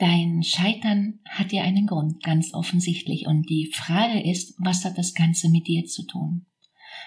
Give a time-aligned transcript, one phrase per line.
[0.00, 3.26] Dein Scheitern hat ja einen Grund, ganz offensichtlich.
[3.26, 6.46] Und die Frage ist, was hat das Ganze mit dir zu tun?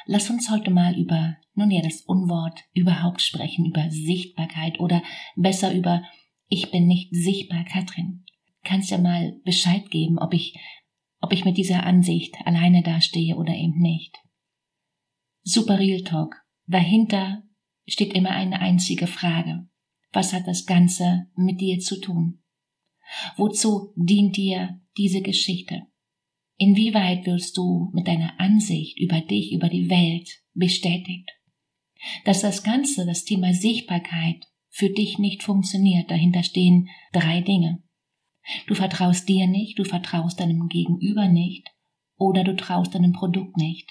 [0.06, 5.02] Lass uns heute mal über, nun ja, das Unwort überhaupt sprechen, über Sichtbarkeit oder
[5.36, 6.04] besser über
[6.48, 8.26] Ich bin nicht sichtbar, Katrin.
[8.64, 10.56] Kannst ja mal Bescheid geben, ob ich,
[11.20, 14.20] ob ich mit dieser Ansicht alleine dastehe oder eben nicht.
[15.42, 16.36] Super Real Talk.
[16.68, 17.42] Dahinter
[17.88, 19.68] steht immer eine einzige Frage.
[20.12, 22.43] Was hat das Ganze mit dir zu tun?
[23.38, 25.88] Wozu dient dir diese Geschichte?
[26.58, 31.32] Inwieweit wirst du mit deiner Ansicht über dich, über die Welt bestätigt?
[32.26, 37.84] Dass das Ganze, das Thema Sichtbarkeit für dich nicht funktioniert, dahinter stehen drei Dinge.
[38.68, 41.70] Du vertraust dir nicht, du vertraust deinem Gegenüber nicht
[42.18, 43.90] oder du traust deinem Produkt nicht.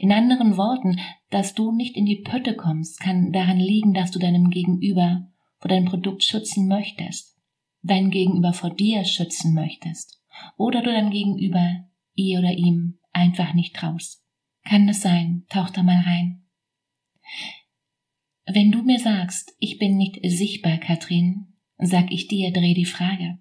[0.00, 4.18] In anderen Worten, dass du nicht in die Pötte kommst, kann daran liegen, dass du
[4.18, 7.39] deinem Gegenüber vor deinem Produkt schützen möchtest
[7.82, 10.22] dein Gegenüber vor dir schützen möchtest
[10.56, 14.22] oder du deinem Gegenüber ihr oder ihm einfach nicht traust.
[14.64, 15.44] Kann es sein?
[15.48, 16.44] Tauch da mal rein.
[18.46, 23.38] Wenn du mir sagst, ich bin nicht sichtbar, Katrin, sag ich dir, dreh die Frage.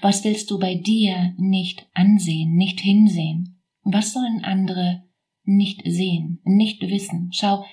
[0.00, 3.62] Was willst du bei dir nicht ansehen, nicht hinsehen?
[3.82, 5.04] Was sollen andere
[5.44, 7.30] nicht sehen, nicht wissen?
[7.32, 7.64] Schau,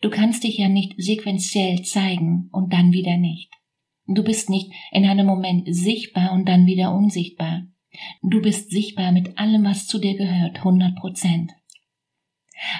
[0.00, 3.50] du kannst dich ja nicht sequenziell zeigen und dann wieder nicht.
[4.06, 7.66] Du bist nicht in einem Moment sichtbar und dann wieder unsichtbar.
[8.22, 11.52] Du bist sichtbar mit allem, was zu dir gehört, 100 Prozent.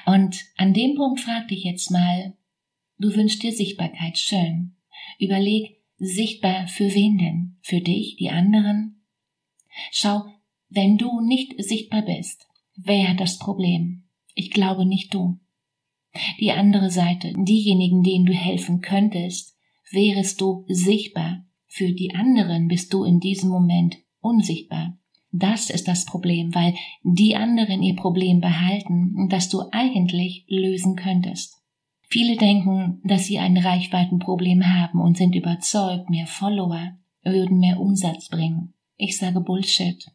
[0.06, 2.36] Und an dem Punkt frag dich jetzt mal,
[2.98, 4.76] du wünschst dir Sichtbarkeit, schön.
[5.18, 7.56] Überleg, sichtbar für wen denn?
[7.62, 9.04] Für dich, die anderen?
[9.90, 10.24] Schau,
[10.68, 12.46] wenn du nicht sichtbar bist,
[12.76, 14.08] wer hat das Problem?
[14.34, 15.38] Ich glaube nicht du.
[16.38, 19.53] Die andere Seite, diejenigen, denen du helfen könntest,
[19.94, 21.44] wärest du sichtbar.
[21.66, 24.98] Für die anderen bist du in diesem Moment unsichtbar.
[25.32, 31.60] Das ist das Problem, weil die anderen ihr Problem behalten, das du eigentlich lösen könntest.
[32.08, 38.28] Viele denken, dass sie ein Reichweitenproblem haben und sind überzeugt, mehr Follower würden mehr Umsatz
[38.28, 38.74] bringen.
[38.96, 40.06] Ich sage Bullshit.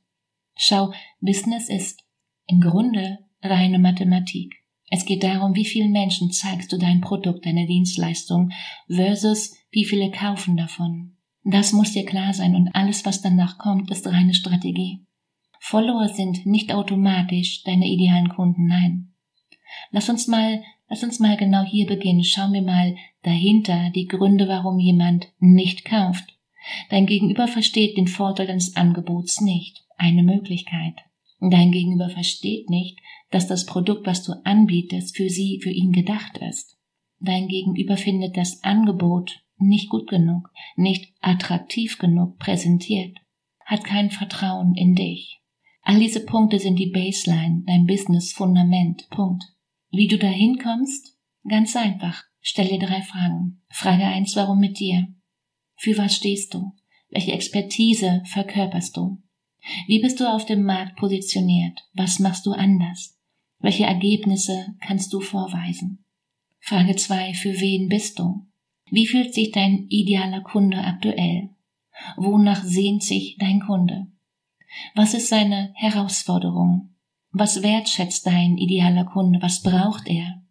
[0.56, 2.06] Schau, Business ist
[2.47, 4.58] im Grunde reine Mathematik.
[4.89, 8.51] Es geht darum, wie vielen Menschen zeigst du dein Produkt, deine Dienstleistung
[8.88, 11.16] versus wie viele kaufen davon.
[11.44, 15.05] Das muss dir klar sein und alles, was danach kommt, ist reine Strategie.
[15.59, 19.13] Follower sind nicht automatisch deine idealen Kunden, nein.
[19.91, 22.23] Lass uns mal, lass uns mal genau hier beginnen.
[22.23, 26.38] Schau mir mal dahinter die Gründe, warum jemand nicht kauft.
[26.89, 29.83] Dein Gegenüber versteht den Vorteil deines Angebots nicht.
[29.97, 30.95] Eine Möglichkeit.
[31.39, 33.00] Dein Gegenüber versteht nicht,
[33.31, 36.77] dass das Produkt, was du anbietest, für sie, für ihn gedacht ist.
[37.19, 43.17] Dein Gegenüber findet das Angebot nicht gut genug, nicht attraktiv genug präsentiert,
[43.66, 45.41] hat kein Vertrauen in dich.
[45.81, 49.09] All diese Punkte sind die Baseline, dein Business-Fundament.
[49.09, 49.44] Punkt.
[49.91, 51.17] Wie du dahin kommst?
[51.47, 52.23] Ganz einfach.
[52.41, 53.61] Stell dir drei Fragen.
[53.69, 55.07] Frage eins: Warum mit dir?
[55.75, 56.73] Für was stehst du?
[57.09, 59.21] Welche Expertise verkörperst du?
[59.88, 61.79] Wie bist du auf dem Markt positioniert?
[61.94, 63.17] Was machst du anders?
[63.59, 66.06] Welche Ergebnisse kannst du vorweisen?
[66.59, 68.45] Frage zwei: Für wen bist du?
[68.91, 71.50] Wie fühlt sich dein idealer Kunde aktuell?
[72.17, 74.07] Wonach sehnt sich dein Kunde?
[74.95, 76.95] Was ist seine Herausforderung?
[77.31, 79.41] Was wertschätzt dein idealer Kunde?
[79.41, 80.41] Was braucht er?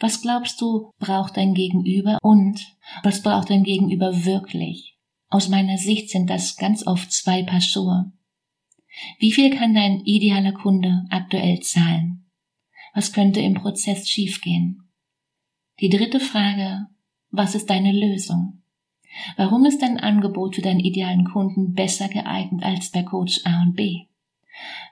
[0.00, 4.96] Was glaubst du, braucht dein Gegenüber und was braucht dein Gegenüber wirklich?
[5.28, 8.12] Aus meiner Sicht sind das ganz oft zwei Paar Schuhe.
[9.18, 12.26] Wie viel kann dein idealer Kunde aktuell zahlen?
[12.94, 14.82] Was könnte im Prozess schiefgehen?
[15.80, 16.86] Die dritte Frage,
[17.30, 18.62] was ist deine Lösung?
[19.36, 23.74] Warum ist dein Angebot für deinen idealen Kunden besser geeignet als bei Coach A und
[23.74, 24.06] B?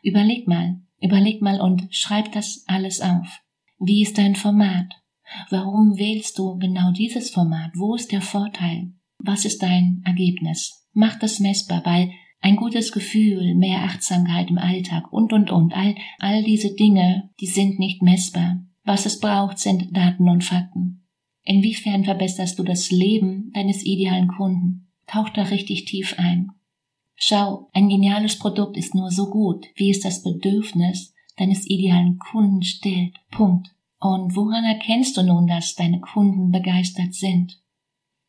[0.02, 3.42] Überleg mal, Überleg mal und schreib das alles auf.
[3.78, 5.02] Wie ist dein Format?
[5.50, 7.72] Warum wählst du genau dieses Format?
[7.74, 8.94] Wo ist der Vorteil?
[9.18, 10.88] Was ist dein Ergebnis?
[10.94, 12.10] Mach das messbar, weil
[12.40, 17.46] ein gutes Gefühl, mehr Achtsamkeit im Alltag und, und, und, all, all diese Dinge, die
[17.46, 18.62] sind nicht messbar.
[18.84, 21.06] Was es braucht, sind Daten und Fakten.
[21.42, 24.88] Inwiefern verbesserst du das Leben deines idealen Kunden?
[25.06, 26.50] Tauch da richtig tief ein.
[27.16, 32.62] Schau, ein geniales Produkt ist nur so gut, wie es das Bedürfnis deines idealen Kunden
[32.62, 33.14] stillt.
[33.30, 33.68] Punkt.
[34.00, 37.60] Und woran erkennst du nun, dass deine Kunden begeistert sind?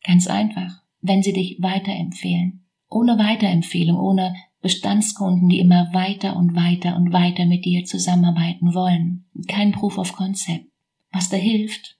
[0.02, 2.65] Ganz einfach, wenn sie dich weiterempfehlen.
[2.88, 9.26] Ohne Weiterempfehlung, ohne Bestandskunden, die immer weiter und weiter und weiter mit dir zusammenarbeiten wollen.
[9.48, 10.66] Kein Proof of Concept.
[11.12, 11.96] Was da hilft?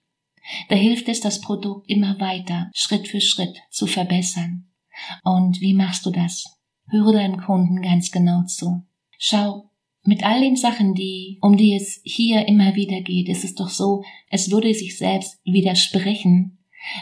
[0.69, 4.67] Da hilft es, das Produkt immer weiter, Schritt für Schritt zu verbessern.
[5.23, 6.45] Und wie machst du das?
[6.89, 8.83] Höre deinem Kunden ganz genau zu.
[9.19, 9.71] Schau,
[10.05, 13.69] mit all den Sachen, die, um die es hier immer wieder geht, ist es doch
[13.69, 16.59] so, es würde sich selbst widersprechen,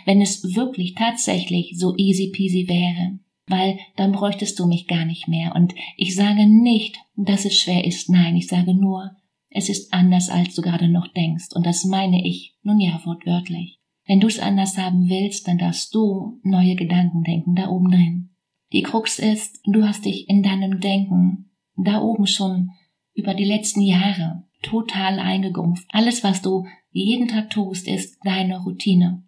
[0.06, 5.28] wenn es wirklich tatsächlich so easy peasy wäre weil dann bräuchtest du mich gar nicht
[5.28, 5.54] mehr.
[5.54, 9.16] Und ich sage nicht, dass es schwer ist, nein, ich sage nur,
[9.50, 11.48] es ist anders, als du gerade noch denkst.
[11.54, 13.78] Und das meine ich, nun ja, wortwörtlich.
[14.06, 18.30] Wenn du es anders haben willst, dann darfst du neue Gedanken denken, da oben drin.
[18.72, 22.70] Die Krux ist, du hast dich in deinem Denken da oben schon
[23.14, 25.86] über die letzten Jahre total eingegrumpft.
[25.90, 29.22] Alles, was du jeden Tag tust, ist deine Routine.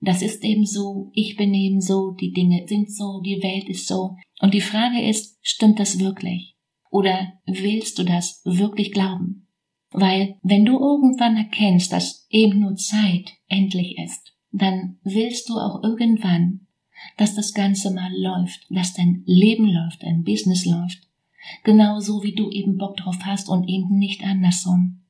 [0.00, 3.86] Das ist eben so, ich bin eben so, die Dinge sind so, die Welt ist
[3.86, 4.16] so.
[4.40, 6.56] Und die Frage ist, stimmt das wirklich?
[6.90, 9.48] Oder willst du das wirklich glauben?
[9.90, 15.82] Weil wenn du irgendwann erkennst, dass eben nur Zeit endlich ist, dann willst du auch
[15.82, 16.66] irgendwann,
[17.16, 20.98] dass das Ganze mal läuft, dass dein Leben läuft, dein Business läuft.
[21.64, 25.05] Genauso wie du eben Bock drauf hast und eben nicht andersrum.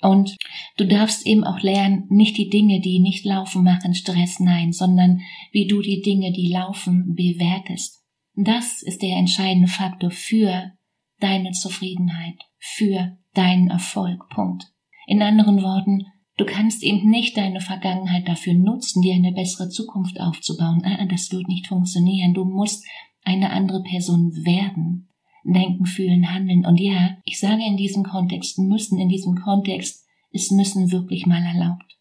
[0.00, 0.36] Und
[0.76, 5.20] du darfst eben auch lernen, nicht die Dinge, die nicht laufen, machen Stress, nein, sondern
[5.52, 8.02] wie du die Dinge, die laufen, bewertest.
[8.36, 10.72] Das ist der entscheidende Faktor für
[11.20, 14.28] deine Zufriedenheit, für deinen Erfolg.
[14.30, 14.64] Punkt.
[15.06, 16.06] In anderen Worten,
[16.36, 20.82] du kannst eben nicht deine Vergangenheit dafür nutzen, dir eine bessere Zukunft aufzubauen.
[20.84, 22.34] Ah, das wird nicht funktionieren.
[22.34, 22.84] Du musst
[23.22, 25.08] eine andere Person werden
[25.44, 26.64] denken, fühlen, handeln.
[26.64, 31.42] Und ja, ich sage in diesem Kontext müssen, in diesem Kontext ist müssen wirklich mal
[31.42, 31.94] erlaubt.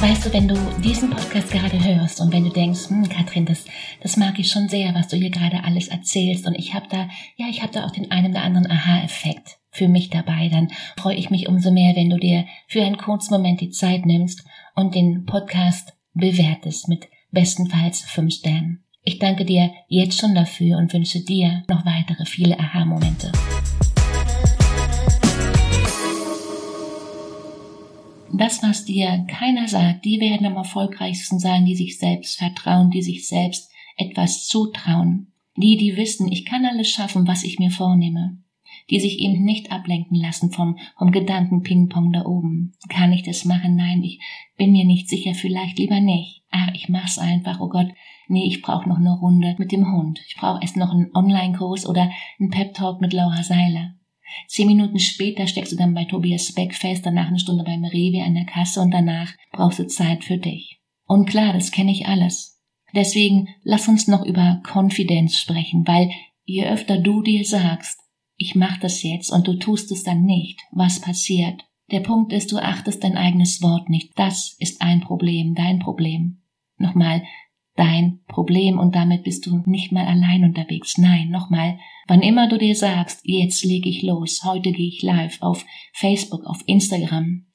[0.00, 3.64] Weißt du, wenn du diesen Podcast gerade hörst und wenn du denkst, hm, Katrin, das,
[4.02, 7.08] das mag ich schon sehr, was du hier gerade alles erzählst und ich habe da,
[7.36, 10.68] ja, ich habe da auch den einen oder anderen Aha-Effekt für mich dabei, dann
[10.98, 14.44] freue ich mich umso mehr, wenn du dir für einen kurzen Moment die Zeit nimmst
[14.74, 18.84] und den Podcast bewertest mit bestenfalls fünf Sternen.
[19.02, 23.32] Ich danke dir jetzt schon dafür und wünsche dir noch weitere viele Aha-Momente.
[28.32, 33.02] Das, was dir keiner sagt, die werden am erfolgreichsten sein, die sich selbst vertrauen, die
[33.02, 35.32] sich selbst etwas zutrauen.
[35.56, 38.43] Die, die wissen, ich kann alles schaffen, was ich mir vornehme
[38.90, 42.72] die sich eben nicht ablenken lassen vom, vom Gedanken Ping-Pong da oben.
[42.88, 43.76] Kann ich das machen?
[43.76, 44.20] Nein, ich
[44.56, 46.42] bin mir nicht sicher, vielleicht lieber nicht.
[46.50, 47.88] Ach, ich mach's einfach, oh Gott.
[48.28, 50.20] Nee, ich brauche noch eine Runde mit dem Hund.
[50.26, 53.94] Ich brauche erst noch einen Online-Kurs oder einen Pep-Talk mit Laura Seiler.
[54.48, 58.24] Zehn Minuten später steckst du dann bei Tobias Beck fest, danach eine Stunde beim Rewe
[58.24, 60.80] an der Kasse und danach brauchst du Zeit für dich.
[61.06, 62.62] Und klar, das kenne ich alles.
[62.94, 66.10] Deswegen lass uns noch über Konfidenz sprechen, weil
[66.44, 67.98] je öfter du dir sagst,
[68.36, 71.64] ich mach das jetzt und du tust es dann nicht, was passiert?
[71.90, 74.12] Der Punkt ist, du achtest dein eigenes Wort nicht.
[74.16, 76.42] Das ist ein Problem, dein Problem.
[76.78, 77.22] Nochmal,
[77.76, 80.96] dein Problem und damit bist du nicht mal allein unterwegs.
[80.96, 85.40] Nein, nochmal, wann immer du dir sagst, jetzt leg ich los, heute gehe ich live
[85.42, 87.46] auf Facebook, auf Instagram,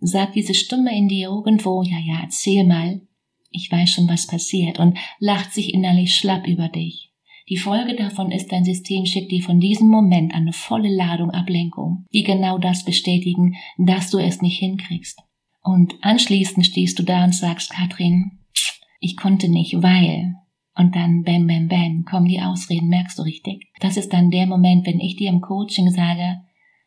[0.00, 3.02] sagt diese Stimme in dir irgendwo, ja, ja, erzähl mal,
[3.50, 7.09] ich weiß schon, was passiert und lacht sich innerlich schlapp über dich.
[7.50, 12.06] Die Folge davon ist, dein System schickt dir von diesem Moment eine volle Ladung Ablenkung,
[12.12, 15.20] die genau das bestätigen, dass du es nicht hinkriegst.
[15.60, 18.38] Und anschließend stehst du da und sagst, Katrin,
[19.00, 20.36] ich konnte nicht, weil.
[20.76, 23.66] Und dann bam, bam, bam, kommen die Ausreden, merkst du richtig.
[23.80, 26.42] Das ist dann der Moment, wenn ich dir im Coaching sage,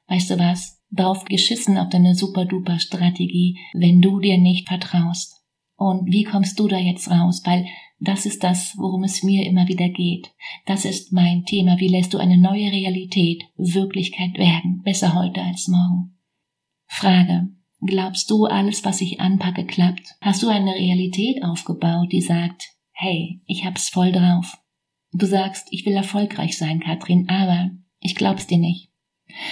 [0.07, 5.41] weißt du was, drauf geschissen auf deine super-duper Strategie, wenn du dir nicht vertraust.
[5.75, 7.41] Und wie kommst du da jetzt raus?
[7.43, 7.65] Weil
[8.03, 10.33] das ist das, worum es mir immer wieder geht.
[10.65, 11.79] Das ist mein Thema.
[11.79, 14.81] Wie lässt du eine neue Realität Wirklichkeit werden?
[14.83, 16.17] Besser heute als morgen.
[16.85, 17.47] Frage.
[17.85, 20.15] Glaubst du, alles, was ich anpacke, klappt?
[20.21, 24.57] Hast du eine Realität aufgebaut, die sagt, hey, ich hab's voll drauf?
[25.11, 28.89] Du sagst, ich will erfolgreich sein, Katrin, aber ich glaub's dir nicht.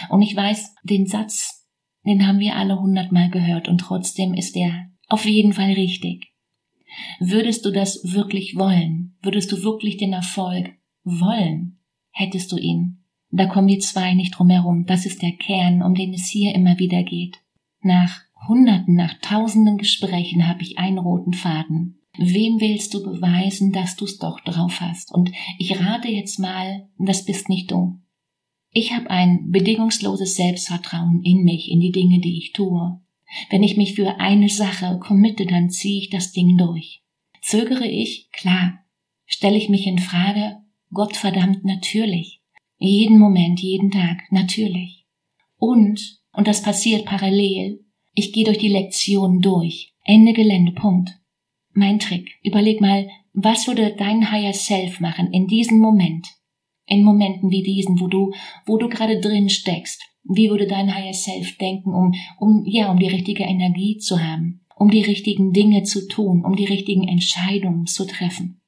[0.10, 1.68] Und ich weiß, den Satz,
[2.06, 6.31] den haben wir alle hundertmal gehört und trotzdem ist er auf jeden Fall richtig.
[7.20, 9.18] Würdest du das wirklich wollen?
[9.22, 11.80] Würdest du wirklich den Erfolg wollen?
[12.12, 13.04] Hättest du ihn?
[13.30, 14.86] Da kommen die zwei nicht drum herum.
[14.86, 17.40] Das ist der Kern, um den es hier immer wieder geht.
[17.82, 22.02] Nach Hunderten, nach Tausenden Gesprächen habe ich einen roten Faden.
[22.18, 25.14] Wem willst du beweisen, dass du's doch drauf hast?
[25.14, 28.00] Und ich rate jetzt mal, das bist nicht du.
[28.72, 33.02] Ich habe ein bedingungsloses Selbstvertrauen in mich, in die Dinge, die ich tue.
[33.50, 37.04] Wenn ich mich für eine Sache committe, dann ziehe ich das Ding durch.
[37.42, 38.30] Zögere ich?
[38.32, 38.80] Klar.
[39.26, 40.58] Stelle ich mich in Frage?
[40.94, 42.42] Gott verdammt natürlich.
[42.78, 45.06] Jeden Moment, jeden Tag, natürlich.
[45.58, 49.94] Und, und das passiert parallel, ich gehe durch die Lektion durch.
[50.04, 51.12] Ende Gelände, Punkt.
[51.74, 52.30] Mein Trick.
[52.44, 56.28] Überleg mal, was würde dein Higher Self machen in diesem Moment?
[56.86, 58.34] In Momenten wie diesen, wo du,
[58.66, 60.02] wo du gerade drin steckst.
[60.24, 64.62] Wie würde dein Higher Self denken, um, um, ja, um die richtige Energie zu haben,
[64.76, 68.62] um die richtigen Dinge zu tun, um die richtigen Entscheidungen zu treffen?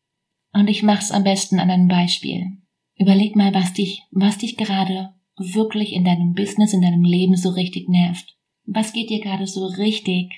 [0.53, 2.57] Und ich mach's am besten an einem Beispiel.
[2.95, 7.49] Überleg mal, was dich, was dich gerade wirklich in deinem Business, in deinem Leben so
[7.49, 8.37] richtig nervt.
[8.65, 10.31] Was geht dir gerade so richtig,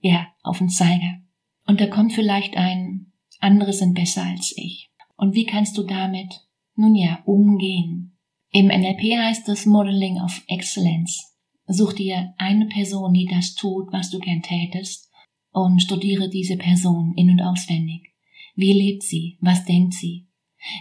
[0.00, 1.20] ja, auf den Zeiger?
[1.66, 4.90] Und da kommt vielleicht ein, andere sind besser als ich.
[5.16, 8.13] Und wie kannst du damit, nun ja, umgehen?
[8.54, 11.36] Im NLP heißt es Modeling of Excellence.
[11.66, 15.10] Such dir eine Person, die das tut, was du gern tätest,
[15.52, 18.14] und studiere diese Person in und auswendig.
[18.54, 19.38] Wie lebt sie?
[19.40, 20.28] Was denkt sie?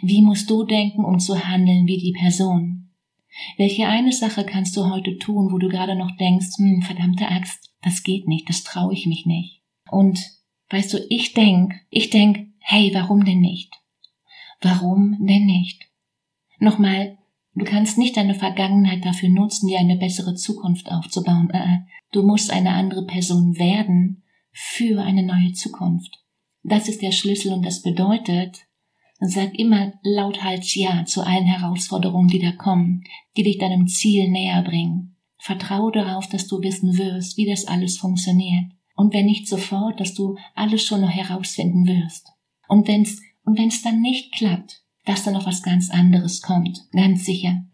[0.02, 2.92] Wie musst du denken, um zu handeln wie die Person?
[3.58, 7.74] Welche eine Sache kannst du heute tun, wo du gerade noch denkst, hm, verdammte Axt,
[7.82, 9.62] das geht nicht, das traue ich mich nicht.
[9.90, 10.20] Und
[10.74, 13.72] Weißt du, ich denk, ich denk, hey, warum denn nicht?
[14.60, 15.88] Warum denn nicht?
[16.58, 17.20] Nochmal,
[17.56, 21.50] du kannst nicht deine Vergangenheit dafür nutzen, dir eine bessere Zukunft aufzubauen.
[21.52, 21.80] Äh,
[22.12, 26.24] du musst eine andere Person werden für eine neue Zukunft.
[26.64, 28.68] Das ist der Schlüssel und das bedeutet,
[29.20, 33.04] sag immer lauthals Ja zu allen Herausforderungen, die da kommen,
[33.38, 35.16] die dich deinem Ziel näher bringen.
[35.38, 38.72] Vertraue darauf, dass du wissen wirst, wie das alles funktioniert.
[38.96, 42.30] Und wenn nicht sofort, dass du alles schon noch herausfinden wirst.
[42.68, 47.26] Und wenn's, und wenn's dann nicht klappt, dass da noch was ganz anderes kommt, ganz
[47.26, 47.66] sicher.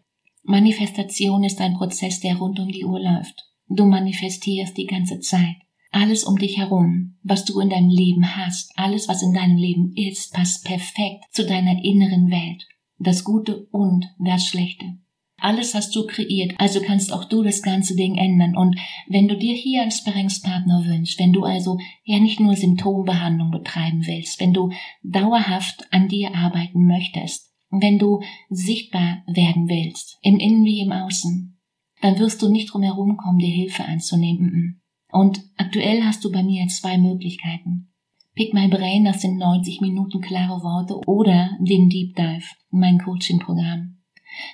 [0.44, 3.46] Manifestation ist ein Prozess, der rund um die Uhr läuft.
[3.68, 5.58] Du manifestierst die ganze Zeit.
[5.92, 9.94] Alles um dich herum, was du in deinem Leben hast, alles, was in deinem Leben
[9.96, 12.68] ist, passt perfekt zu deiner inneren Welt.
[13.00, 14.98] Das Gute und das Schlechte.
[15.42, 18.56] Alles hast du kreiert, also kannst auch du das ganze Ding ändern.
[18.56, 18.78] Und
[19.08, 24.06] wenn du dir hier einen Sparringspartner wünschst, wenn du also ja nicht nur Symptombehandlung betreiben
[24.06, 24.72] willst, wenn du
[25.04, 31.60] dauerhaft an dir arbeiten möchtest, wenn du sichtbar werden willst, im Innen wie im Außen,
[32.02, 34.82] dann wirst du nicht drum herum kommen, dir Hilfe anzunehmen.
[35.12, 37.90] Und aktuell hast du bei mir zwei Möglichkeiten.
[38.36, 43.99] Pick My Brain, das sind 90 Minuten klare Worte, oder den Deep Dive, mein Coaching-Programm.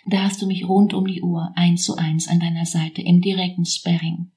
[0.06, 3.22] Da hast du mich rund um die Uhr eins zu eins an deiner Seite im
[3.22, 4.32] direkten Sparring.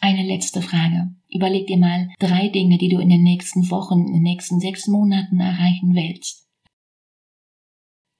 [0.00, 1.14] Eine letzte Frage.
[1.28, 4.86] Überleg dir mal drei Dinge, die du in den nächsten Wochen, in den nächsten sechs
[4.86, 6.48] Monaten erreichen willst.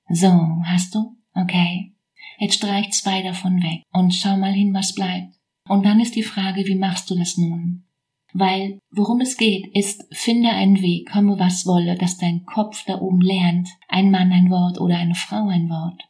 [0.08, 0.28] So,
[0.64, 1.16] hast du?
[1.34, 1.94] Okay.
[2.38, 5.34] Jetzt streich zwei davon weg und schau mal hin, was bleibt.
[5.68, 7.84] Und dann ist die Frage, wie machst du das nun?
[8.32, 13.00] Weil worum es geht, ist, finde einen Weg, komme was wolle, dass dein Kopf da
[13.00, 16.07] oben lernt, ein Mann ein Wort oder eine Frau ein Wort.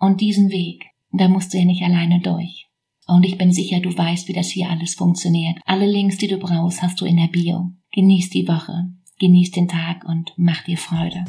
[0.00, 2.66] Und diesen Weg, da musst du ja nicht alleine durch.
[3.06, 5.58] Und ich bin sicher, du weißt, wie das hier alles funktioniert.
[5.66, 7.70] Alle Links, die du brauchst, hast du in der Bio.
[7.92, 11.24] Genieß die Woche, genieß den Tag und mach dir Freude.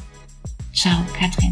[0.74, 1.51] Ciao, Katrin.